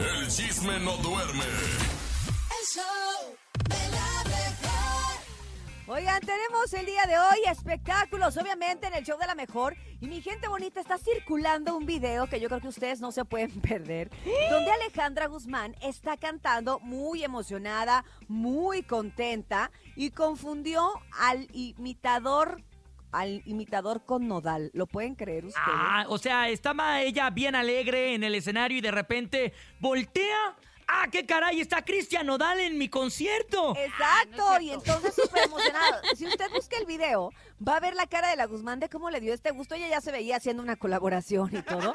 El 0.00 0.28
chisme 0.28 0.78
no 0.80 0.96
duerme. 0.96 1.44
El 1.44 2.66
show 2.66 3.36
de 3.68 3.90
la 3.90 4.24
mejor. 4.24 5.22
Oigan, 5.86 6.20
tenemos 6.20 6.72
el 6.72 6.86
día 6.86 7.06
de 7.06 7.16
hoy 7.18 7.38
espectáculos, 7.50 8.36
obviamente 8.36 8.88
en 8.88 8.94
el 8.94 9.04
show 9.04 9.18
de 9.18 9.26
la 9.26 9.34
mejor. 9.34 9.76
Y 10.00 10.06
mi 10.08 10.20
gente 10.20 10.48
bonita, 10.48 10.80
está 10.80 10.98
circulando 10.98 11.76
un 11.76 11.86
video 11.86 12.28
que 12.28 12.40
yo 12.40 12.48
creo 12.48 12.60
que 12.60 12.68
ustedes 12.68 13.00
no 13.00 13.12
se 13.12 13.24
pueden 13.24 13.60
perder, 13.60 14.10
donde 14.50 14.70
Alejandra 14.70 15.26
Guzmán 15.26 15.76
está 15.80 16.16
cantando 16.16 16.80
muy 16.80 17.22
emocionada, 17.24 18.04
muy 18.26 18.82
contenta 18.82 19.70
y 19.96 20.10
confundió 20.10 20.92
al 21.18 21.48
imitador 21.52 22.62
al 23.12 23.42
imitador 23.44 24.04
con 24.04 24.28
Nodal. 24.28 24.70
¿Lo 24.74 24.86
pueden 24.86 25.14
creer 25.14 25.46
ustedes? 25.46 25.66
Ah, 25.66 26.04
o 26.08 26.18
sea, 26.18 26.48
estaba 26.48 27.02
ella 27.02 27.30
bien 27.30 27.54
alegre 27.54 28.14
en 28.14 28.24
el 28.24 28.34
escenario 28.34 28.78
y 28.78 28.80
de 28.80 28.90
repente 28.90 29.52
voltea. 29.80 30.56
¡Ah, 30.90 31.06
qué 31.12 31.26
caray! 31.26 31.60
Está 31.60 31.82
Cristian 31.82 32.26
Nodal 32.26 32.60
en 32.60 32.78
mi 32.78 32.88
concierto. 32.88 33.76
Exacto, 33.76 34.58
y 34.60 34.70
entonces 34.70 35.14
súper 35.14 35.44
emocionado. 35.44 36.00
Si 36.16 36.26
usted 36.26 36.50
busca 36.50 36.78
el 36.78 36.86
video, 36.86 37.30
va 37.66 37.76
a 37.76 37.80
ver 37.80 37.94
la 37.94 38.06
cara 38.06 38.30
de 38.30 38.36
la 38.36 38.46
Guzmán 38.46 38.80
de 38.80 38.88
cómo 38.88 39.10
le 39.10 39.20
dio 39.20 39.34
este 39.34 39.50
gusto. 39.50 39.74
Ella 39.74 39.88
ya 39.88 40.00
se 40.00 40.12
veía 40.12 40.36
haciendo 40.36 40.62
una 40.62 40.76
colaboración 40.76 41.54
y 41.54 41.60
todo. 41.60 41.92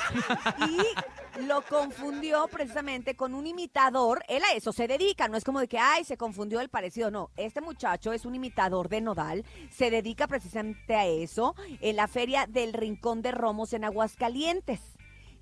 Y 0.70 1.42
lo 1.46 1.64
confundió 1.64 2.48
precisamente 2.48 3.16
con 3.16 3.34
un 3.34 3.48
imitador. 3.48 4.24
Él 4.28 4.44
a 4.44 4.54
eso 4.54 4.72
se 4.72 4.88
dedica, 4.88 5.28
no 5.28 5.38
es 5.38 5.44
como 5.44 5.60
de 5.60 5.68
que, 5.68 5.80
ay, 5.80 6.04
se 6.04 6.16
confundió 6.16 6.62
el 6.62 6.70
parecido. 6.70 7.10
No, 7.10 7.32
este 7.36 7.62
muchacho 7.62 8.14
es 8.14 8.26
un 8.26 8.36
imitador 8.36 8.90
de 8.90 9.02
Nodal. 9.02 9.44
Se 9.72 9.90
dedica 9.90 10.28
precisamente 10.28 10.96
a 10.96 11.08
eso 11.08 11.56
en 11.82 11.96
la 11.96 12.08
feria 12.08 12.46
del 12.48 12.74
Rincón 12.74 13.24
de 13.24 13.32
Romos 13.32 13.74
en 13.74 13.86
Aguascalientes. 13.86 14.80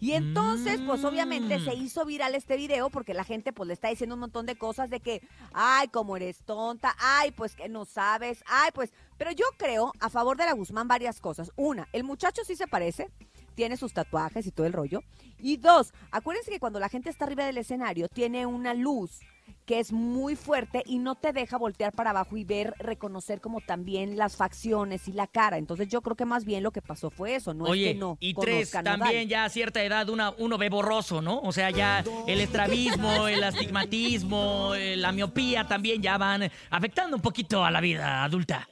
Y 0.02 0.14
entonces, 0.14 0.82
pues 0.86 1.06
obviamente 1.06 1.60
se 1.60 1.76
Mm. 1.76 1.82
hizo 1.84 2.06
viral 2.06 2.34
este 2.34 2.58
video 2.58 2.90
porque 2.90 3.14
la 3.14 3.24
gente 3.24 3.54
pues 3.54 3.68
le 3.68 3.74
está 3.74 3.88
diciendo 3.90 4.16
un 4.16 4.22
montón 4.22 4.48
de 4.48 4.58
cosas 4.58 4.90
de 4.90 5.00
que, 5.00 5.22
ay, 5.54 5.90
como 5.90 6.18
eres 6.18 6.40
tonta, 6.40 6.96
ay, 7.00 7.30
pues 7.32 7.56
que 7.56 7.70
no 7.70 7.86
sabes, 7.86 8.44
ay, 8.48 8.72
pues, 8.74 8.92
pero 9.20 9.32
yo 9.32 9.46
creo 9.58 9.94
a 10.00 10.10
favor 10.10 10.38
de 10.38 10.46
la 10.46 10.54
Guzmán 10.54 10.88
varias 10.88 11.22
cosas. 11.22 11.52
Una, 11.56 11.88
el 11.94 12.04
muchacho 12.04 12.42
sí 12.44 12.56
se 12.56 12.66
parece, 12.66 13.10
tiene 13.54 13.78
sus 13.78 13.94
tatuajes 13.94 14.48
y 14.48 14.52
todo 14.52 14.66
el 14.66 14.74
rollo. 14.74 15.04
Y 15.38 15.58
dos, 15.58 15.94
acuérdense 16.10 16.50
que 16.50 16.60
cuando 16.60 16.80
la 16.80 16.90
gente 16.90 17.12
está 17.12 17.26
arriba 17.26 17.46
del 17.46 17.60
escenario 17.60 18.10
tiene 18.10 18.48
una 18.48 18.74
luz 18.74 19.20
que 19.66 19.80
es 19.80 19.92
muy 19.92 20.36
fuerte 20.36 20.84
y 20.86 21.00
no 21.00 21.16
te 21.16 21.34
deja 21.34 21.58
voltear 21.58 21.94
para 21.94 22.10
abajo 22.10 22.36
y 22.38 22.44
ver, 22.44 22.74
reconocer 22.80 23.42
como 23.42 23.62
también 23.62 24.18
las 24.18 24.36
facciones 24.36 25.08
y 25.08 25.14
la 25.14 25.28
cara. 25.28 25.58
Entonces 25.58 25.88
yo 25.88 26.02
creo 26.02 26.16
que 26.16 26.26
más 26.26 26.46
bien 26.46 26.64
lo 26.64 26.72
que 26.72 26.82
pasó 26.82 27.10
fue 27.10 27.36
eso, 27.36 27.54
no 27.54 27.66
Oye, 27.66 27.90
es 27.90 27.94
que 27.94 28.00
no. 28.00 28.18
y 28.20 28.34
tres, 28.34 28.72
también 28.72 29.28
ya 29.30 29.46
a 29.46 29.50
cierta 29.50 29.84
edad 29.84 30.10
una, 30.10 30.32
uno 30.38 30.58
ve 30.58 30.70
borroso, 30.70 31.22
¿no? 31.22 31.40
O 31.40 31.52
sea, 31.52 31.70
ya 31.72 32.04
el 32.28 32.42
estrabismo, 32.42 33.28
el 33.28 33.44
astigmatismo, 33.44 34.74
la 34.76 35.12
miopía 35.12 35.68
también 35.68 36.02
ya 36.02 36.18
van 36.18 36.52
afectando 36.70 37.16
un 37.16 37.22
poquito 37.22 37.64
a 37.64 37.72
la 37.72 37.82
vida 37.82 38.24
adulta. 38.24 38.68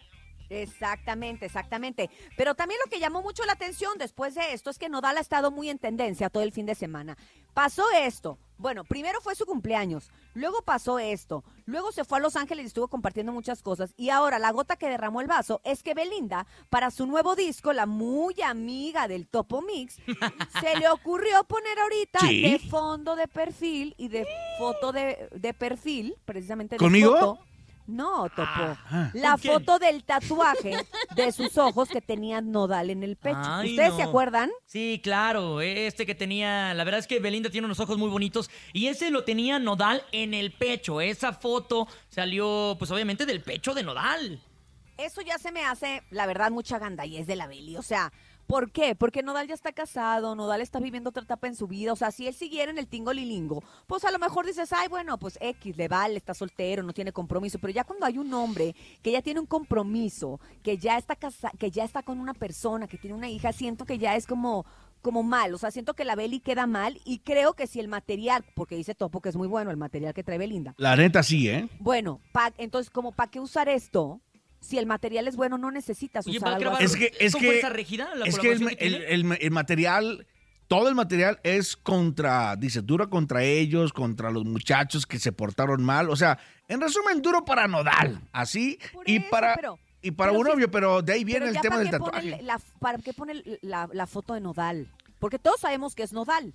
Exactamente, 0.49 1.45
exactamente. 1.45 2.09
Pero 2.35 2.55
también 2.55 2.79
lo 2.83 2.89
que 2.89 2.99
llamó 2.99 3.21
mucho 3.21 3.45
la 3.45 3.53
atención 3.53 3.97
después 3.97 4.33
de 4.35 4.53
esto 4.53 4.69
es 4.69 4.79
que 4.79 4.89
Nodal 4.89 5.17
ha 5.17 5.21
estado 5.21 5.51
muy 5.51 5.69
en 5.69 5.77
tendencia 5.77 6.29
todo 6.29 6.43
el 6.43 6.51
fin 6.51 6.65
de 6.65 6.75
semana. 6.75 7.17
Pasó 7.53 7.83
esto. 7.95 8.39
Bueno, 8.59 8.83
primero 8.83 9.21
fue 9.21 9.35
su 9.35 9.45
cumpleaños, 9.45 10.11
luego 10.33 10.61
pasó 10.63 10.99
esto, 10.99 11.45
luego 11.65 11.93
se 11.93 12.03
fue 12.03 12.17
a 12.17 12.21
Los 12.21 12.35
Ángeles 12.35 12.65
y 12.65 12.67
estuvo 12.67 12.89
compartiendo 12.89 13.31
muchas 13.31 13.61
cosas. 13.63 13.93
Y 13.95 14.09
ahora 14.09 14.37
la 14.37 14.51
gota 14.51 14.75
que 14.75 14.89
derramó 14.89 15.21
el 15.21 15.27
vaso 15.27 15.61
es 15.63 15.81
que 15.81 15.93
Belinda, 15.93 16.45
para 16.69 16.91
su 16.91 17.07
nuevo 17.07 17.35
disco, 17.37 17.71
la 17.71 17.85
muy 17.85 18.41
amiga 18.41 19.07
del 19.07 19.27
Topo 19.27 19.61
Mix, 19.61 19.95
se 20.61 20.77
le 20.77 20.89
ocurrió 20.89 21.43
poner 21.45 21.79
ahorita 21.79 22.19
Sí. 22.19 22.41
de 22.41 22.59
fondo 22.59 23.15
de 23.15 23.27
perfil 23.29 23.95
y 23.97 24.09
de 24.09 24.27
foto 24.57 24.91
de, 24.91 25.29
de 25.33 25.53
perfil, 25.53 26.15
precisamente 26.25 26.75
de 26.75 26.79
¿Conmigo? 26.79 27.13
foto. 27.17 27.39
No, 27.89 28.29
Topo. 28.29 28.43
Ah. 28.45 29.09
La 29.13 29.35
foto 29.37 29.79
del 29.79 30.03
tatuaje 30.03 30.85
de 31.15 31.31
sus 31.31 31.57
ojos 31.57 31.89
que 31.89 32.01
tenía 32.01 32.39
Nodal 32.39 32.91
en 32.91 33.01
el 33.03 33.15
pecho. 33.15 33.39
Ay, 33.41 33.71
¿Ustedes 33.71 33.89
no. 33.89 33.97
se 33.97 34.03
acuerdan? 34.03 34.51
Sí, 34.65 35.01
claro, 35.03 35.59
este 35.61 36.05
que 36.05 36.13
tenía, 36.13 36.73
la 36.75 36.83
verdad 36.83 36.99
es 36.99 37.07
que 37.07 37.19
Belinda 37.19 37.49
tiene 37.49 37.65
unos 37.65 37.79
ojos 37.79 37.97
muy 37.97 38.09
bonitos 38.09 38.51
y 38.73 38.87
ese 38.87 39.09
lo 39.09 39.23
tenía 39.23 39.57
Nodal 39.57 40.03
en 40.11 40.35
el 40.35 40.51
pecho. 40.51 41.01
Esa 41.01 41.33
foto 41.33 41.87
salió, 42.09 42.75
pues 42.77 42.91
obviamente 42.91 43.25
del 43.25 43.41
pecho 43.41 43.73
de 43.73 43.81
Nodal. 43.81 44.39
Eso 44.97 45.21
ya 45.21 45.39
se 45.39 45.51
me 45.51 45.63
hace, 45.63 46.03
la 46.11 46.27
verdad, 46.27 46.51
mucha 46.51 46.77
gandallez 46.77 47.25
de 47.25 47.37
la 47.37 47.47
Beli. 47.47 47.77
O 47.77 47.81
sea, 47.81 48.11
¿por 48.49 48.71
qué? 48.71 48.95
Porque 48.95 49.21
Nodal 49.21 49.47
ya 49.47 49.53
está 49.53 49.71
casado, 49.71 50.33
Nodal 50.35 50.59
está 50.61 50.79
viviendo 50.79 51.11
otra 51.11 51.21
etapa 51.21 51.45
en 51.47 51.55
su 51.55 51.67
vida. 51.67 51.93
O 51.93 51.95
sea, 51.95 52.09
si 52.09 52.27
él 52.27 52.33
siguiera 52.33 52.71
en 52.71 52.79
el 52.79 52.87
tingo 52.87 53.13
lilingo, 53.13 53.63
pues 53.85 54.03
a 54.05 54.11
lo 54.11 54.17
mejor 54.17 54.47
dices, 54.47 54.73
ay, 54.73 54.87
bueno, 54.87 55.19
pues 55.19 55.37
X, 55.39 55.77
le 55.77 55.87
vale, 55.87 56.17
está 56.17 56.33
soltero, 56.33 56.81
no 56.81 56.91
tiene 56.91 57.11
compromiso. 57.13 57.59
Pero 57.59 57.71
ya 57.71 57.83
cuando 57.83 58.07
hay 58.07 58.17
un 58.17 58.33
hombre 58.33 58.75
que 59.03 59.11
ya 59.11 59.21
tiene 59.21 59.39
un 59.39 59.45
compromiso, 59.45 60.39
que 60.63 60.77
ya 60.79 60.97
está 60.97 61.15
casa 61.15 61.51
que 61.59 61.69
ya 61.69 61.83
está 61.83 62.01
con 62.01 62.19
una 62.19 62.33
persona, 62.33 62.87
que 62.87 62.97
tiene 62.97 63.15
una 63.15 63.29
hija, 63.29 63.53
siento 63.53 63.85
que 63.85 63.97
ya 63.99 64.15
es 64.15 64.25
como 64.25 64.65
como 65.01 65.23
mal, 65.23 65.53
o 65.53 65.57
sea, 65.57 65.71
siento 65.71 65.93
que 65.93 66.03
la 66.03 66.15
Beli 66.15 66.41
queda 66.41 66.67
mal 66.67 66.99
y 67.05 67.19
creo 67.19 67.53
que 67.53 67.67
si 67.67 67.79
el 67.79 67.87
material, 67.87 68.43
porque 68.53 68.75
dice 68.75 68.95
Topo 68.95 69.21
que 69.21 69.29
es 69.29 69.37
muy 69.37 69.47
bueno 69.47 69.71
el 69.71 69.77
material 69.77 70.13
que 70.13 70.25
trae 70.25 70.37
Belinda, 70.37 70.73
La 70.75 70.97
neta 70.97 71.23
sí, 71.23 71.47
¿eh? 71.47 71.69
bueno, 71.79 72.19
pa- 72.33 72.51
entonces, 72.57 72.89
como 72.89 73.13
para 73.13 73.31
qué 73.31 73.39
usar 73.39 73.69
esto? 73.69 74.19
Si 74.61 74.77
el 74.77 74.85
material 74.85 75.27
es 75.27 75.35
bueno, 75.35 75.57
no 75.57 75.71
necesitas 75.71 76.27
Oye, 76.27 76.37
usar 76.37 76.53
¿para 76.59 76.69
algo. 76.71 76.79
Es 76.79 76.95
que- 76.95 77.11
es 77.19 77.33
¿Con 77.33 77.41
que- 77.41 77.47
fuerza 77.47 77.69
regida 77.69 78.13
la 78.15 78.25
Es 78.25 78.37
que 78.37 78.51
el, 78.51 78.77
que 78.77 78.85
el- 78.85 78.95
el- 79.03 79.37
el 79.41 79.51
material, 79.51 80.27
todo 80.67 80.89
el 80.89 80.95
material 80.95 81.39
es 81.43 81.75
contra, 81.77 82.55
dice, 82.55 82.81
duro 82.81 83.09
contra 83.09 83.43
ellos, 83.43 83.93
contra 83.93 84.29
los 84.31 84.45
muchachos 84.45 85.05
que 85.05 85.17
se 85.17 85.31
portaron 85.31 85.83
mal. 85.83 86.09
O 86.09 86.15
sea, 86.15 86.37
en 86.67 86.81
resumen, 86.81 87.21
duro 87.21 87.45
para 87.45 87.67
Nodal. 87.67 88.21
Así. 88.31 88.77
Por 88.93 89.09
y 89.09 89.17
eso, 89.17 89.25
para, 89.31 89.55
pero- 89.55 89.79
y 90.01 90.11
para 90.11 90.31
pero 90.31 90.41
un 90.41 90.47
novio, 90.47 90.69
pero 90.69 91.01
de 91.01 91.13
ahí 91.13 91.23
viene 91.23 91.47
el 91.47 91.53
tema 91.61 91.77
¿para 91.77 91.79
del 91.79 91.89
tatuaje. 91.91 92.39
la- 92.43 92.59
¿Para 92.79 92.97
qué 92.99 93.13
pone 93.13 93.41
la, 93.61 93.89
la 93.91 94.07
foto 94.07 94.33
de 94.33 94.41
Nodal? 94.41 94.87
Porque 95.19 95.39
todos 95.39 95.59
sabemos 95.61 95.95
que 95.95 96.03
es 96.03 96.13
Nodal. 96.13 96.53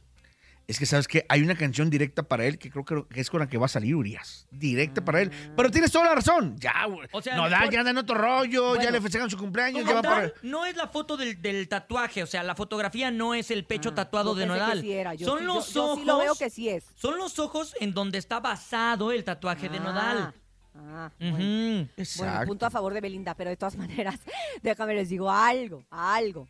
Es 0.66 0.78
que 0.78 0.86
sabes 0.86 1.06
que 1.06 1.26
hay 1.28 1.42
una 1.42 1.54
canción 1.56 1.90
directa 1.90 2.22
para 2.22 2.46
él 2.46 2.58
que 2.58 2.70
creo 2.70 2.84
que 2.84 3.20
es 3.20 3.28
con 3.28 3.40
la 3.40 3.46
que 3.48 3.58
va 3.58 3.66
a 3.66 3.68
salir 3.68 3.94
Urias. 3.94 4.46
Directa 4.50 5.04
para 5.04 5.20
él. 5.20 5.30
Pero 5.54 5.70
tienes 5.70 5.92
toda 5.92 6.06
la 6.06 6.14
razón. 6.14 6.56
Ya, 6.58 6.86
güey. 6.86 7.06
O 7.12 7.20
sea, 7.20 7.36
Nodal 7.36 7.64
por- 7.64 7.72
ya 7.72 7.80
anda 7.80 7.90
en 7.90 7.98
otro 7.98 8.16
rollo, 8.16 8.74
ya 8.76 8.80
Bueno. 8.82 8.90
le 8.92 9.00
festejan 9.02 9.28
su 9.28 9.36
cumpleaños, 9.36 9.80
Como 9.82 9.90
ya 9.90 9.96
va 9.96 10.02
tal, 10.02 10.30
para. 10.32 10.40
no 10.42 10.64
es 10.64 10.74
la 10.76 10.88
foto 10.88 11.18
del, 11.18 11.42
del 11.42 11.68
tatuaje, 11.68 12.22
o 12.22 12.26
sea, 12.26 12.42
la 12.42 12.54
fotografía 12.54 13.10
no 13.10 13.34
es 13.34 13.50
el 13.50 13.66
pecho 13.66 13.92
tatuado 13.92 14.32
Yo 14.34 14.40
de 14.40 14.46
Nodal. 14.46 14.80
sí 14.80 14.92
era, 14.92 15.12
yo 15.14 15.26
Son 15.26 15.40
sí- 15.40 15.44
los 15.44 15.68
yo- 15.68 15.74
yo 15.74 15.84
ojos. 15.84 15.98
sí 16.00 16.04
lo 16.06 16.18
veo 16.18 16.34
que 16.34 16.48
sí 16.50 16.68
es. 16.70 16.84
Son 16.94 17.18
los 17.18 17.38
ojos 17.38 17.74
en 17.80 17.92
donde 17.92 18.16
está 18.16 18.40
basado 18.40 19.12
el 19.12 19.22
tatuaje 19.22 19.68
de 19.68 19.80
Nodal. 19.80 20.32
Ah, 20.76 21.12
bueno. 21.20 21.34
Ujú. 21.36 21.42
Bueno, 21.44 21.88
Exacto. 21.98 22.46
punto 22.48 22.66
a 22.66 22.70
favor 22.70 22.92
de 22.94 23.00
Belinda, 23.00 23.34
pero 23.36 23.50
de 23.50 23.56
todas 23.56 23.76
maneras, 24.08 24.18
déjame 24.62 24.94
les 24.94 25.08
digo 25.10 25.30
algo, 25.30 25.84
algo. 25.90 26.48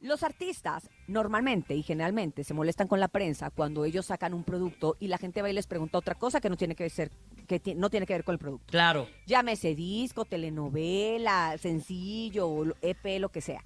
Los 0.00 0.22
artistas 0.22 0.88
normalmente 1.08 1.74
y 1.74 1.82
generalmente 1.82 2.42
se 2.42 2.54
molestan 2.54 2.88
con 2.88 3.00
la 3.00 3.08
prensa 3.08 3.50
cuando 3.50 3.84
ellos 3.84 4.06
sacan 4.06 4.32
un 4.32 4.44
producto 4.44 4.96
y 4.98 5.08
la 5.08 5.18
gente 5.18 5.42
va 5.42 5.50
y 5.50 5.52
les 5.52 5.66
pregunta 5.66 5.98
otra 5.98 6.14
cosa 6.14 6.40
que 6.40 6.48
no 6.48 6.56
tiene 6.56 6.74
que 6.74 6.88
ser 6.88 7.10
que 7.46 7.74
no 7.74 7.90
tiene 7.90 8.06
que 8.06 8.14
ver 8.14 8.24
con 8.24 8.32
el 8.32 8.38
producto. 8.38 8.70
Claro. 8.70 9.08
Llámese 9.26 9.74
disco, 9.74 10.24
telenovela, 10.24 11.58
sencillo, 11.58 12.74
EP, 12.80 13.20
lo 13.20 13.28
que 13.28 13.40
sea. 13.40 13.62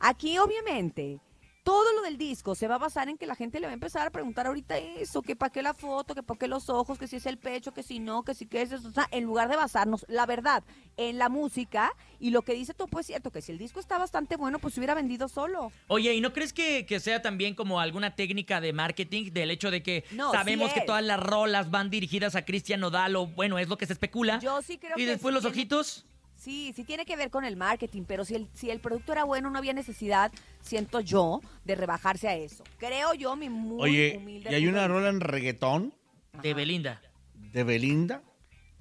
Aquí, 0.00 0.38
obviamente, 0.38 1.20
todo 1.66 1.92
lo 1.94 2.02
del 2.02 2.16
disco 2.16 2.54
se 2.54 2.68
va 2.68 2.76
a 2.76 2.78
basar 2.78 3.08
en 3.08 3.18
que 3.18 3.26
la 3.26 3.34
gente 3.34 3.58
le 3.58 3.66
va 3.66 3.72
a 3.72 3.74
empezar 3.74 4.06
a 4.06 4.10
preguntar 4.10 4.46
ahorita 4.46 4.78
eso, 4.78 5.20
que 5.20 5.34
para 5.34 5.50
qué 5.50 5.62
la 5.62 5.74
foto, 5.74 6.14
que 6.14 6.22
para 6.22 6.38
qué 6.38 6.46
los 6.46 6.70
ojos, 6.70 6.96
que 6.96 7.08
si 7.08 7.16
es 7.16 7.26
el 7.26 7.38
pecho, 7.38 7.74
que 7.74 7.82
si 7.82 7.98
no, 7.98 8.22
que 8.22 8.34
si 8.34 8.46
qué 8.46 8.62
es 8.62 8.70
eso. 8.70 8.86
O 8.86 8.92
sea, 8.92 9.08
en 9.10 9.24
lugar 9.24 9.48
de 9.48 9.56
basarnos, 9.56 10.06
la 10.08 10.26
verdad, 10.26 10.62
en 10.96 11.18
la 11.18 11.28
música 11.28 11.92
y 12.20 12.30
lo 12.30 12.42
que 12.42 12.54
dice 12.54 12.72
Topo 12.72 13.00
es 13.00 13.06
cierto, 13.06 13.32
que 13.32 13.42
si 13.42 13.50
el 13.50 13.58
disco 13.58 13.80
está 13.80 13.98
bastante 13.98 14.36
bueno, 14.36 14.60
pues 14.60 14.74
se 14.74 14.80
hubiera 14.80 14.94
vendido 14.94 15.26
solo. 15.26 15.72
Oye, 15.88 16.14
¿y 16.14 16.20
no 16.20 16.32
crees 16.32 16.52
que, 16.52 16.86
que 16.86 17.00
sea 17.00 17.20
también 17.20 17.56
como 17.56 17.80
alguna 17.80 18.14
técnica 18.14 18.60
de 18.60 18.72
marketing 18.72 19.32
del 19.32 19.50
hecho 19.50 19.72
de 19.72 19.82
que 19.82 20.04
No, 20.12 20.30
sabemos 20.30 20.70
sí 20.70 20.78
que 20.78 20.86
todas 20.86 21.02
las 21.02 21.18
rolas 21.18 21.72
van 21.72 21.90
dirigidas 21.90 22.36
a 22.36 22.44
Cristian 22.44 22.78
Nodal 22.78 23.16
o 23.16 23.26
bueno, 23.26 23.58
es 23.58 23.68
lo 23.68 23.76
que 23.76 23.86
se 23.86 23.92
especula? 23.92 24.38
Yo 24.38 24.62
sí 24.62 24.78
creo 24.78 24.92
y 24.96 25.00
que 25.00 25.06
después 25.06 25.32
sí 25.32 25.42
los 25.42 25.44
ojitos. 25.44 26.06
Sí, 26.46 26.72
sí 26.76 26.84
tiene 26.84 27.04
que 27.04 27.16
ver 27.16 27.28
con 27.30 27.44
el 27.44 27.56
marketing, 27.56 28.04
pero 28.06 28.24
si 28.24 28.36
el, 28.36 28.46
si 28.54 28.70
el 28.70 28.78
producto 28.78 29.10
era 29.10 29.24
bueno, 29.24 29.50
no 29.50 29.58
había 29.58 29.72
necesidad, 29.72 30.30
siento 30.60 31.00
yo, 31.00 31.40
de 31.64 31.74
rebajarse 31.74 32.28
a 32.28 32.36
eso. 32.36 32.62
Creo 32.78 33.14
yo, 33.14 33.34
mi 33.34 33.48
muy 33.48 33.82
Oye, 33.82 34.14
humilde 34.16 34.52
y 34.52 34.54
hay 34.54 34.68
una 34.68 34.82
de 34.82 34.86
rola 34.88 35.08
en 35.08 35.18
reggaetón 35.18 35.92
De 36.40 36.54
Belinda. 36.54 37.02
de 37.34 37.64
Belinda 37.64 38.22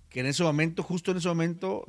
que 0.09 0.19
en 0.19 0.27
ese 0.27 0.43
momento, 0.43 0.83
justo 0.83 1.09
en 1.09 1.17
ese 1.17 1.27
momento, 1.27 1.85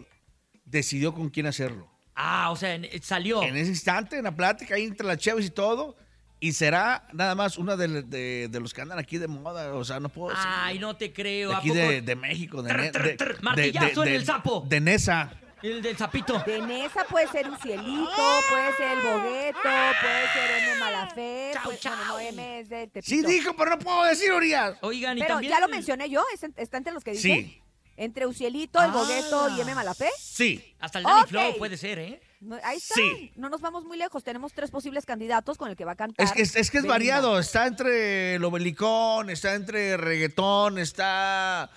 decidió 0.64 1.12
con 1.12 1.28
quién 1.28 1.44
hacerlo. 1.44 1.90
Ah, 2.14 2.50
o 2.52 2.56
sea, 2.56 2.74
en- 2.74 2.88
salió. 3.02 3.42
En 3.42 3.54
ese 3.54 3.68
instante, 3.68 4.16
en 4.16 4.24
la 4.24 4.34
plática, 4.34 4.76
ahí 4.76 4.84
entre 4.84 5.06
las 5.06 5.18
chaves 5.18 5.44
y 5.44 5.50
todo, 5.50 5.94
y 6.40 6.52
será 6.54 7.06
nada 7.12 7.34
más 7.34 7.58
una 7.58 7.76
de, 7.76 8.02
de- 8.02 8.48
de 8.50 8.60
los 8.60 8.72
que 8.72 8.80
andan 8.80 8.98
aquí 8.98 9.18
de 9.18 9.28
moda, 9.28 9.74
o 9.74 9.84
sea, 9.84 10.00
no 10.00 10.08
puedo 10.08 10.30
decir. 10.30 10.48
Ay, 10.48 10.78
no 10.78 10.96
te 10.96 11.12
creo. 11.12 11.50
de 11.50 11.54
¿A 11.54 11.58
aquí 11.58 11.68
poco? 11.68 11.80
de, 11.80 12.00
de 12.00 12.16
México, 12.16 12.62
de, 12.62 12.72
Ne- 12.72 12.90
de- 12.92 13.18
martillazo 13.42 14.00
de- 14.00 14.08
en 14.08 14.14
el 14.14 14.24
sapo. 14.24 14.64
De 14.66 14.80
Nesa. 14.80 15.38
El 15.66 15.82
del 15.82 15.96
zapito. 15.96 16.42
De 16.46 16.60
Nesa 16.60 17.04
puede 17.04 17.26
ser 17.28 17.48
Ucielito, 17.50 18.40
puede 18.48 18.76
ser 18.76 18.90
el 18.98 19.02
Bogueto, 19.02 19.58
puede 19.62 20.28
ser 20.32 20.50
M. 20.62 20.80
Malafé. 20.80 21.50
Chau, 21.54 21.62
pues, 21.64 21.80
bueno, 21.82 21.96
chau. 21.98 22.06
no, 22.08 22.18
M 22.20 22.60
es 22.60 22.68
de 22.68 22.86
Tepito. 22.88 23.06
Sí 23.08 23.22
dijo, 23.22 23.54
pero 23.56 23.70
no 23.70 23.78
puedo 23.78 24.04
decir, 24.04 24.32
Urias. 24.32 24.76
Oigan, 24.82 25.16
y 25.18 25.20
Pero 25.22 25.34
también... 25.34 25.52
ya 25.52 25.60
lo 25.60 25.68
mencioné 25.68 26.08
yo, 26.10 26.24
¿es 26.34 26.42
en- 26.42 26.54
está 26.56 26.76
entre 26.76 26.92
los 26.92 27.02
que 27.02 27.12
dije. 27.12 27.22
Sí. 27.22 27.62
Entre 27.98 28.26
Ucielito, 28.26 28.78
el 28.82 28.90
Ah. 28.90 28.92
Bogueto 28.92 29.48
y 29.56 29.60
M. 29.62 29.74
Malafé. 29.74 30.10
Sí. 30.18 30.74
Hasta 30.78 30.98
el 30.98 31.04
Danny 31.04 31.22
Ok. 31.22 31.28
Flow 31.28 31.56
puede 31.58 31.76
ser, 31.78 31.98
¿eh? 31.98 32.20
No, 32.40 32.58
ahí 32.62 32.76
está. 32.76 32.94
Sí. 32.94 33.32
No 33.36 33.48
nos 33.48 33.62
vamos 33.62 33.84
muy 33.86 33.96
lejos. 33.96 34.22
Tenemos 34.22 34.52
tres 34.52 34.70
posibles 34.70 35.06
candidatos 35.06 35.56
con 35.56 35.70
el 35.70 35.76
que 35.76 35.86
va 35.86 35.92
a 35.92 35.96
cantar. 35.96 36.24
Es 36.26 36.32
que 36.32 36.42
es, 36.42 36.54
es 36.56 36.70
que 36.70 36.76
es 36.78 36.82
Belinda. 36.84 36.92
variado. 36.94 37.38
Está 37.38 37.66
entre 37.66 38.38
lo 38.38 38.50
belicón, 38.50 39.30
está 39.30 39.54
entre 39.54 39.96
reggaetón, 39.96 40.78
está. 40.78 41.70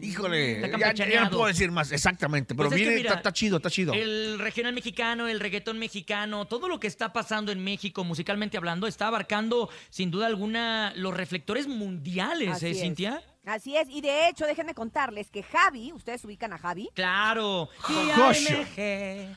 Híjole, 0.00 0.64
Está 0.64 0.92
ya, 0.92 1.06
ya 1.08 1.24
no 1.24 1.30
puedo 1.30 1.46
decir 1.46 1.70
más 1.70 1.92
exactamente, 1.92 2.54
pero 2.54 2.68
Pues 2.68 2.80
es 2.80 2.84
que 2.84 2.88
viene, 2.88 2.96
mira, 3.02 3.10
está, 3.10 3.18
está 3.18 3.32
chido, 3.32 3.56
está 3.58 3.70
chido. 3.70 3.92
El 3.92 4.38
regional 4.38 4.72
mexicano, 4.72 5.28
el 5.28 5.40
reggaetón 5.40 5.78
mexicano, 5.78 6.46
todo 6.46 6.68
lo 6.68 6.80
que 6.80 6.86
está 6.86 7.12
pasando 7.12 7.52
en 7.52 7.62
México, 7.62 8.04
musicalmente 8.04 8.56
hablando, 8.56 8.86
está 8.86 9.08
abarcando 9.08 9.68
sin 9.90 10.10
duda 10.10 10.26
alguna 10.26 10.92
los 10.96 11.14
reflectores 11.16 11.66
mundiales, 11.66 12.50
Así 12.50 12.66
¿eh, 12.66 12.70
es. 12.70 12.80
Cintia? 12.80 13.22
Así 13.44 13.76
es. 13.76 13.88
Y 13.88 14.00
de 14.00 14.28
hecho, 14.28 14.46
déjenme 14.46 14.72
contarles 14.72 15.28
que 15.28 15.42
Javi, 15.42 15.92
ustedes 15.92 16.24
ubican 16.24 16.52
a 16.52 16.58
Javi. 16.58 16.90
Claro. 16.94 17.68
Joshua. 17.80 18.66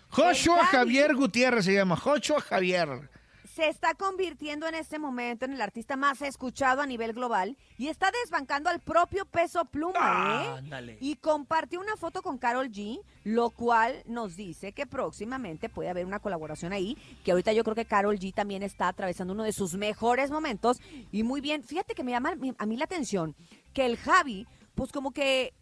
Joshua 0.09 0.65
Javier 0.67 1.15
Gutiérrez 1.15 1.65
se 1.65 1.73
llama. 1.73 1.95
Joshua 1.95 2.39
Javier. 2.39 3.09
Se 3.55 3.69
está 3.69 3.93
convirtiendo 3.93 4.67
en 4.67 4.75
este 4.75 4.99
momento 4.99 5.45
en 5.45 5.53
el 5.53 5.61
artista 5.61 5.95
más 5.95 6.21
escuchado 6.21 6.81
a 6.81 6.85
nivel 6.85 7.13
global 7.13 7.55
y 7.77 7.87
está 7.87 8.11
desbancando 8.11 8.69
al 8.69 8.81
propio 8.81 9.23
peso 9.25 9.63
pluma, 9.63 10.61
¿eh? 10.61 10.97
Y 10.99 11.15
compartió 11.15 11.79
una 11.79 11.95
foto 11.95 12.21
con 12.21 12.37
Carol 12.37 12.69
G, 12.69 12.99
lo 13.23 13.51
cual 13.51 14.03
nos 14.07 14.35
dice 14.35 14.73
que 14.73 14.85
próximamente 14.85 15.69
puede 15.69 15.89
haber 15.89 16.05
una 16.05 16.19
colaboración 16.19 16.73
ahí, 16.73 16.97
que 17.23 17.31
ahorita 17.31 17.53
yo 17.53 17.63
creo 17.63 17.75
que 17.75 17.85
Carol 17.85 18.19
G 18.19 18.33
también 18.33 18.61
está 18.61 18.89
atravesando 18.89 19.33
uno 19.33 19.43
de 19.43 19.53
sus 19.53 19.75
mejores 19.75 20.31
momentos 20.31 20.81
y 21.13 21.23
muy 21.23 21.39
bien, 21.39 21.63
fíjate 21.63 21.95
que 21.95 22.03
me 22.03 22.11
llama 22.11 22.33
a 22.57 22.65
mí 22.65 22.75
la 22.75 22.83
atención 22.83 23.37
que 23.73 23.85
el 23.85 23.95
Javi, 23.95 24.47
pues 24.75 24.91
como 24.91 25.11
que 25.11 25.53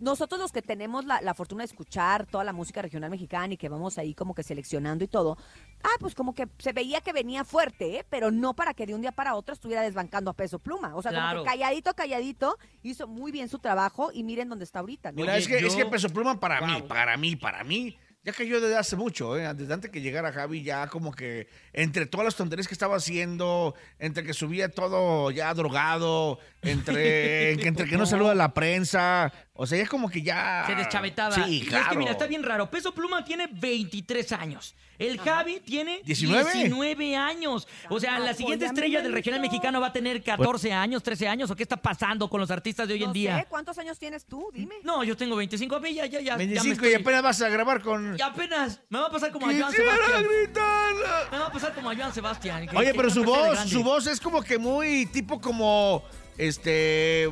nosotros 0.00 0.40
los 0.40 0.50
que 0.52 0.62
tenemos 0.62 1.04
la, 1.04 1.20
la 1.20 1.34
fortuna 1.34 1.62
de 1.62 1.66
escuchar 1.66 2.26
toda 2.26 2.42
la 2.44 2.52
música 2.52 2.82
regional 2.82 3.10
mexicana 3.10 3.54
y 3.54 3.56
que 3.56 3.68
vamos 3.68 3.98
ahí 3.98 4.14
como 4.14 4.34
que 4.34 4.42
seleccionando 4.42 5.04
y 5.04 5.08
todo, 5.08 5.36
ah, 5.82 5.88
pues 6.00 6.14
como 6.14 6.34
que 6.34 6.48
se 6.58 6.72
veía 6.72 7.00
que 7.00 7.12
venía 7.12 7.44
fuerte, 7.44 7.98
¿eh? 7.98 8.06
pero 8.08 8.30
no 8.30 8.54
para 8.54 8.74
que 8.74 8.86
de 8.86 8.94
un 8.94 9.00
día 9.02 9.12
para 9.12 9.34
otro 9.34 9.52
estuviera 9.52 9.82
desbancando 9.82 10.30
a 10.30 10.34
peso 10.34 10.58
pluma. 10.58 10.94
O 10.96 11.02
sea, 11.02 11.10
Claro. 11.12 11.40
como 11.40 11.44
que 11.44 11.50
calladito, 11.50 11.94
calladito, 11.94 12.56
hizo 12.82 13.06
muy 13.06 13.30
bien 13.32 13.48
su 13.48 13.58
trabajo 13.58 14.10
y 14.12 14.22
miren 14.24 14.48
dónde 14.48 14.64
está 14.64 14.80
ahorita. 14.80 15.12
¿no? 15.12 15.16
Mira, 15.16 15.32
Oye, 15.34 15.42
es, 15.42 15.48
que, 15.48 15.58
es 15.58 15.74
que 15.76 15.86
Peso 15.86 16.08
Pluma 16.08 16.40
para 16.40 16.60
mí, 16.66 16.82
para 16.82 17.16
mí, 17.16 17.36
para 17.36 17.62
mí, 17.64 17.96
ya 18.22 18.32
cayó 18.32 18.60
desde 18.60 18.76
hace 18.76 18.96
mucho, 18.96 19.36
¿eh? 19.38 19.52
Desde 19.54 19.72
antes 19.72 19.90
que 19.90 20.00
llegara 20.02 20.30
Javi, 20.32 20.62
ya 20.62 20.86
como 20.88 21.12
que 21.12 21.48
entre 21.72 22.04
todas 22.06 22.24
las 22.26 22.36
tonterías 22.36 22.68
que 22.68 22.74
estaba 22.74 22.96
haciendo, 22.96 23.74
entre 23.98 24.24
que 24.24 24.34
subía 24.34 24.68
todo 24.68 25.30
ya 25.30 25.52
drogado, 25.54 26.38
entre, 26.62 26.94
que- 27.56 27.66
entre 27.68 27.86
que 27.88 27.96
no 27.96 28.04
saluda 28.06 28.32
a 28.32 28.34
la 28.34 28.52
prensa, 28.52 29.32
o 29.54 29.66
sea, 29.66 29.78
ya 29.78 29.86
como 29.88 30.10
que 30.10 30.22
ya... 30.22 30.64
Se 30.66 30.74
deschavetaba. 30.74 31.34
Sí, 31.34 31.62
Y 31.62 31.66
claro. 31.66 31.84
es 31.84 31.90
que 31.90 31.96
mira, 31.98 32.10
está 32.12 32.26
bien 32.26 32.42
raro. 32.42 32.70
Peso 32.70 32.92
Pluma 32.94 33.24
tiene 33.24 33.46
23 33.52 34.32
años. 34.32 34.74
El 34.98 35.18
Javi 35.18 35.60
tiene 35.60 36.02
19. 36.04 36.52
19 36.52 37.16
años. 37.16 37.66
O 37.88 37.98
sea, 37.98 38.18
la 38.18 38.34
siguiente 38.34 38.66
Apóyame, 38.66 38.78
estrella 38.86 39.02
del 39.02 39.12
regional 39.14 39.40
mexicano 39.40 39.80
va 39.80 39.86
a 39.86 39.92
tener 39.94 40.22
14 40.22 40.74
años, 40.74 41.02
13 41.02 41.26
años. 41.26 41.50
¿O 41.50 41.56
qué 41.56 41.62
está 41.62 41.78
pasando 41.78 42.28
con 42.28 42.38
los 42.38 42.50
artistas 42.50 42.86
de 42.86 42.92
hoy 42.94 43.02
en 43.04 43.06
No 43.08 43.12
día? 43.14 43.38
sé, 43.38 43.46
¿cuántos 43.48 43.78
años 43.78 43.98
tienes 43.98 44.26
tú? 44.26 44.50
Dime. 44.52 44.74
No, 44.82 45.02
yo 45.02 45.16
tengo 45.16 45.36
25. 45.36 45.74
A 45.74 45.80
mí 45.80 45.94
ya, 45.94 46.04
ya, 46.04 46.20
ya. 46.20 46.24
ya 46.32 46.36
me 46.36 46.46
25 46.46 46.74
estoy- 46.74 46.90
y 46.92 46.94
apenas 46.96 47.22
vas 47.22 47.40
a 47.40 47.48
grabar 47.48 47.80
con... 47.80 48.09
Y 48.18 48.22
apenas. 48.22 48.80
Me 48.88 48.98
va 48.98 49.06
a 49.06 49.10
pasar 49.10 49.30
como 49.32 49.46
a 49.48 49.52
Joan 49.52 49.72
Sebastián. 49.72 50.24
gritarla. 50.24 51.28
Me 51.30 51.38
va 51.38 51.46
a 51.46 51.52
pasar 51.52 51.74
como 51.74 51.90
a 51.90 51.96
Joan 51.96 52.12
Sebastián. 52.14 52.66
que- 52.68 52.76
Oye, 52.76 52.92
que 52.92 52.94
pero 52.96 53.10
su 53.10 53.20
de 53.20 53.26
voz, 53.26 53.50
grande. 53.52 53.70
su 53.72 53.82
voz 53.82 54.06
es 54.06 54.20
como 54.20 54.42
que 54.42 54.58
muy 54.58 55.06
tipo 55.06 55.40
como, 55.40 56.02
este, 56.38 57.28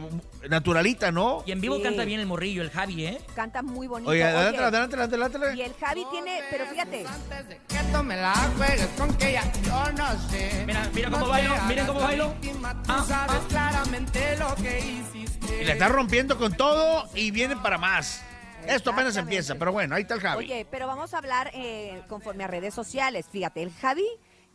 naturalita, 0.50 1.10
¿no? 1.10 1.42
Y 1.46 1.52
en 1.52 1.60
vivo 1.60 1.76
Sí. 1.76 1.82
canta 1.82 2.04
bien 2.04 2.20
el 2.20 2.26
morrillo, 2.26 2.60
el 2.62 2.70
Javi, 2.70 3.06
¿eh? 3.06 3.18
Canta 3.34 3.62
muy 3.62 3.86
bonito. 3.86 4.10
Oye, 4.10 4.22
adelante, 4.22 4.58
Oye, 4.58 4.66
adelante, 4.66 4.96
adelante, 4.96 5.38
Y 5.38 5.40
adelante. 5.42 5.64
el 5.64 5.74
Javi 5.74 6.06
tiene, 6.10 6.40
pero 6.50 6.66
fíjate, 6.66 7.06
Antes 7.06 7.48
de 7.48 7.56
que 7.68 7.78
tome 7.90 8.16
la 8.16 8.34
juegues 8.56 8.86
con 8.98 9.14
que 9.16 9.32
ya 9.32 9.50
yo 9.64 9.92
no 9.92 10.28
sé. 10.30 10.64
Mira, 10.66 10.90
mira 10.92 11.10
cómo 11.10 11.26
bailo, 11.26 11.54
te 11.54 11.60
miren 11.62 11.86
cómo 11.86 11.98
hagas 12.00 12.08
bailo. 12.10 12.26
la 12.26 12.32
víctima, 12.34 12.82
Tú 12.82 12.92
Ah, 12.92 13.04
sabes 13.08 13.36
ah. 13.42 13.46
claramente 13.48 14.36
lo 14.36 14.54
que 14.56 14.78
hiciste. 14.78 15.62
Y 15.62 15.64
le 15.64 15.72
está 15.72 15.88
rompiendo 15.88 16.36
con 16.38 16.52
todo 16.52 17.08
y 17.14 17.30
viene 17.30 17.56
para 17.56 17.78
más. 17.78 18.22
Esto 18.68 18.90
apenas 18.90 19.16
empieza, 19.16 19.54
pero 19.54 19.72
bueno, 19.72 19.94
ahí 19.94 20.02
está 20.02 20.14
el 20.14 20.20
Javi. 20.20 20.44
Oye, 20.44 20.66
pero 20.70 20.86
vamos 20.86 21.14
a 21.14 21.18
hablar 21.18 21.50
eh, 21.54 22.02
conforme 22.08 22.44
a 22.44 22.46
redes 22.46 22.74
sociales. 22.74 23.26
Fíjate, 23.30 23.62
el 23.62 23.72
Javi, 23.72 24.06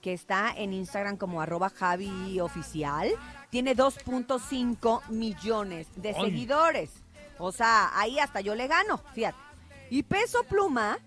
que 0.01 0.13
está 0.13 0.54
en 0.56 0.74
Instagram 0.74 1.18
como 1.18 1.42
arroba 1.42 1.69
Javi 1.69 2.39
Oficial, 2.39 3.10
tiene 3.50 3.75
2.5 3.75 5.10
millones 5.10 5.88
de 5.95 6.13
seguidores. 6.13 6.92
O 7.39 7.51
sea, 7.51 7.89
ahí 7.98 8.19
hasta 8.19 8.42
yo 8.42 8.54
le 8.56 8.68
gano, 8.68 9.01
fíjate. 9.13 9.38
Y 9.89 10.04
Peso 10.04 10.44
Pluma 10.44 11.00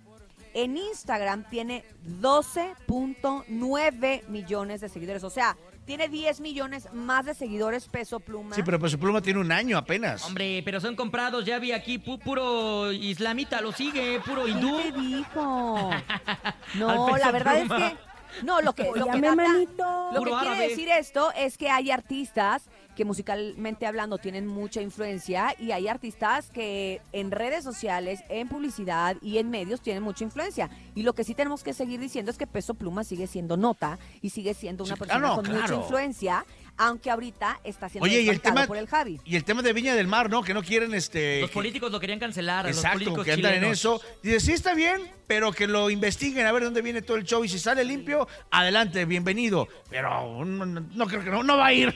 en 0.55 0.77
Instagram 0.77 1.45
tiene 1.49 1.85
12.9 2.21 4.27
millones 4.29 4.81
de 4.81 4.89
seguidores. 4.89 5.23
O 5.23 5.31
sea, 5.31 5.57
tiene 5.87 6.09
10 6.09 6.41
millones 6.41 6.89
más 6.93 7.25
de 7.25 7.35
seguidores 7.35 7.87
Peso 7.89 8.21
Pluma. 8.21 8.55
Sí, 8.55 8.63
pero 8.65 8.79
Peso 8.79 8.99
Pluma 8.99 9.23
tiene 9.23 9.41
un 9.41 9.53
año 9.53 9.79
apenas. 9.79 10.25
Hombre, 10.25 10.61
pero 10.65 10.81
son 10.81 10.97
comprados. 10.97 11.45
Ya 11.47 11.59
vi 11.59 11.73
aquí 11.73 11.99
pu- 11.99 12.19
puro 12.19 12.93
islamita, 12.93 13.61
lo 13.61 13.73
sigue, 13.73 14.21
puro 14.27 14.47
hindú. 14.49 14.77
¿Quién 14.83 14.95
te 14.95 15.01
dijo? 15.01 15.91
No, 16.75 17.17
la 17.17 17.31
verdad 17.31 17.61
Pluma. 17.61 17.87
es 17.87 17.93
que 17.95 17.99
no, 18.45 18.61
lo 18.61 18.75
que 18.75 18.85
lo 18.95 19.07
que, 19.07 19.21
manito. 19.23 20.11
lo 20.13 20.23
que 20.23 20.31
quiere 20.31 20.49
árabe. 20.51 20.69
decir 20.69 20.89
esto 20.91 21.33
es 21.33 21.57
que 21.57 21.71
hay 21.71 21.91
artistas 21.91 22.65
que 22.97 23.05
musicalmente 23.05 23.87
hablando 23.87 24.19
tienen 24.19 24.47
mucha 24.47 24.81
influencia 24.81 25.55
y 25.61 25.71
hay 25.73 25.87
artistas 25.87 26.51
que 26.51 27.01
en 27.13 27.31
redes 27.31 27.63
sociales, 27.63 28.21
en 28.31 28.49
publicidad 28.49 29.17
y 29.23 29.39
en 29.39 29.51
medios 29.51 29.83
tienen 29.83 30.03
mucha 30.03 30.25
influencia. 30.25 30.71
Y 30.95 31.03
lo 31.03 31.13
que 31.15 31.23
sí 31.23 31.35
tenemos 31.35 31.63
que 31.63 31.75
seguir 31.75 32.01
diciendo 32.01 32.31
es 32.31 32.39
que 32.39 32.47
Peso 32.47 32.75
Pluma 32.75 33.05
sigue 33.05 33.27
siendo 33.27 33.57
nota 33.57 33.99
y 34.23 34.31
sigue 34.31 34.55
siendo 34.55 34.83
una 34.85 34.95
Sí, 34.95 34.99
persona 34.99 35.35
con 35.35 35.47
mucha 35.53 35.75
influencia, 35.75 36.45
aunque 36.79 37.11
ahorita 37.11 37.61
está 37.65 37.89
siendo 37.89 38.05
Oye, 38.05 38.23
y 38.23 38.29
el 38.29 38.41
tema, 38.41 38.67
por 38.67 38.77
el 38.79 38.87
Javi. 38.87 39.21
y 39.25 39.37
el 39.37 39.45
tema 39.45 39.63
de 39.63 39.73
Viña 39.73 39.95
del 39.95 40.09
Mar, 40.09 40.29
¿no? 40.31 40.43
Que 40.43 40.55
no 40.55 40.63
quieren 40.63 40.93
este. 40.95 41.41
Los 41.43 41.51
que- 41.51 41.55
políticos 41.55 41.93
lo 41.93 42.01
querían 42.01 42.19
cancelar. 42.19 42.67
los 42.67 42.77
Exacto, 42.77 42.95
políticos 42.99 43.25
que 43.25 43.33
andan 43.33 43.55
en 43.55 43.65
eso. 43.65 44.01
Dice, 44.23 44.41
sí 44.41 44.53
está 44.53 44.75
bien, 44.75 45.01
pero 45.27 45.53
que 45.53 45.67
lo 45.67 45.91
investiguen 45.91 46.47
a 46.47 46.53
ver 46.53 46.65
dónde 46.65 46.83
viene 46.83 47.03
todo 47.03 47.17
el 47.19 47.25
show. 47.25 47.45
Y 47.45 47.49
si 47.49 47.59
sale 47.59 47.85
limpio, 47.85 48.27
adelante, 48.51 49.05
bienvenido. 49.05 49.69
Pero 49.91 50.45
no, 50.45 50.65
no- 50.67 50.81
no 50.81 51.07
creo 51.07 51.25
que 51.25 51.31
no, 51.31 51.43
no 51.43 51.57
va 51.57 51.67
a 51.67 51.73
ir. 51.73 51.95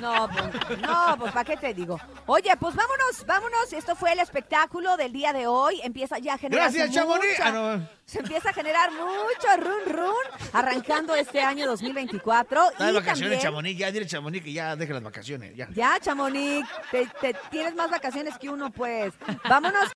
No, 0.00 0.28
pues, 0.28 0.78
no, 0.80 1.16
pues 1.18 1.32
¿para 1.32 1.44
qué 1.44 1.56
te 1.56 1.72
digo? 1.74 1.98
Oye, 2.26 2.50
pues 2.58 2.74
vámonos, 2.74 3.24
vámonos. 3.26 3.72
Esto 3.72 3.94
fue 3.96 4.12
el 4.12 4.18
espectáculo 4.20 4.96
del 4.96 5.12
día 5.12 5.32
de 5.32 5.46
hoy. 5.46 5.80
Empieza 5.82 6.18
ya 6.18 6.34
a 6.34 6.38
generar. 6.38 6.64
Gracias, 6.70 6.92
Chamonix. 6.92 7.40
Ah, 7.42 7.50
no. 7.52 7.88
Se 8.04 8.20
empieza 8.20 8.50
a 8.50 8.52
generar 8.52 8.90
mucho 8.92 9.48
run 9.58 9.92
run 9.96 10.48
arrancando 10.52 11.14
este 11.16 11.40
año 11.40 11.66
2024. 11.66 12.70
Está 12.70 12.84
de 12.86 12.90
y 12.92 12.94
vacaciones, 12.94 13.42
Chamonix. 13.42 13.78
Ya 13.78 13.90
dile 13.90 14.06
Chamonix 14.06 14.44
que 14.44 14.52
ya 14.52 14.76
deje 14.76 14.92
las 14.92 15.02
vacaciones. 15.02 15.56
Ya. 15.56 15.68
Ya, 15.74 15.98
Chamonix, 16.00 16.68
te, 16.92 17.06
te- 17.20 17.36
tienes 17.50 17.74
más 17.74 17.90
vacaciones 17.90 18.38
que 18.38 18.48
uno, 18.48 18.70
pues. 18.70 19.12
Vámonos 19.48 19.82